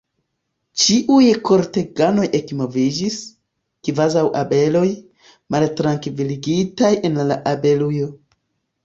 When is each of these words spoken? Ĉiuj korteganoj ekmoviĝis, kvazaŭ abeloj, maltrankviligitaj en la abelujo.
Ĉiuj 0.83 1.25
korteganoj 1.49 2.23
ekmoviĝis, 2.39 3.17
kvazaŭ 3.89 4.23
abeloj, 4.41 4.81
maltrankviligitaj 5.57 6.91
en 7.11 7.21
la 7.33 7.39
abelujo. 7.53 8.09